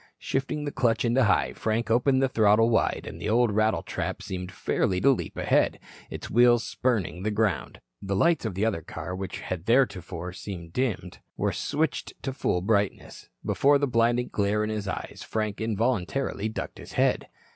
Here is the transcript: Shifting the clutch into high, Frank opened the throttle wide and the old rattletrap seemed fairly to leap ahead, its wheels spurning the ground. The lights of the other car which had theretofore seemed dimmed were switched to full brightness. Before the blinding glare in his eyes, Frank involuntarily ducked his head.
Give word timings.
Shifting 0.17 0.65
the 0.65 0.71
clutch 0.71 1.05
into 1.05 1.25
high, 1.25 1.53
Frank 1.53 1.91
opened 1.91 2.23
the 2.23 2.27
throttle 2.27 2.71
wide 2.71 3.05
and 3.07 3.21
the 3.21 3.29
old 3.29 3.51
rattletrap 3.51 4.23
seemed 4.23 4.51
fairly 4.51 4.99
to 4.99 5.11
leap 5.11 5.37
ahead, 5.37 5.77
its 6.09 6.27
wheels 6.27 6.63
spurning 6.63 7.21
the 7.21 7.29
ground. 7.29 7.79
The 8.01 8.15
lights 8.15 8.43
of 8.43 8.55
the 8.55 8.65
other 8.65 8.81
car 8.81 9.15
which 9.15 9.41
had 9.41 9.67
theretofore 9.67 10.33
seemed 10.33 10.73
dimmed 10.73 11.19
were 11.37 11.53
switched 11.53 12.13
to 12.23 12.33
full 12.33 12.61
brightness. 12.61 13.29
Before 13.45 13.77
the 13.77 13.85
blinding 13.85 14.29
glare 14.29 14.63
in 14.63 14.71
his 14.71 14.87
eyes, 14.87 15.21
Frank 15.23 15.61
involuntarily 15.61 16.49
ducked 16.49 16.79
his 16.79 16.93
head. 16.93 17.27